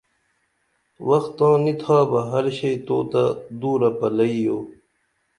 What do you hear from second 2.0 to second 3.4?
بہ ہر شئی تو تہ